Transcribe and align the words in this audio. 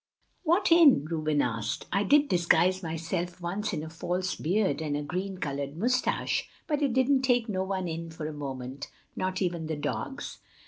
"What 0.41 0.71
in?" 0.71 1.05
Reuben 1.05 1.43
asked. 1.43 1.85
"I 1.93 2.01
did 2.03 2.27
disguise 2.27 2.81
myself 2.81 3.39
once 3.39 3.71
in 3.71 3.83
a 3.83 3.89
false 3.91 4.33
beard 4.35 4.81
and 4.81 4.97
a 4.97 5.03
green 5.03 5.37
colored 5.37 5.77
mustache, 5.77 6.49
but 6.65 6.81
it 6.81 6.93
didn't 6.93 7.21
take 7.21 7.47
no 7.47 7.63
one 7.63 7.87
in 7.87 8.09
for 8.09 8.25
a 8.25 8.33
moment, 8.33 8.89
not 9.15 9.43
even 9.43 9.67
the 9.67 9.75
dogs." 9.77 10.39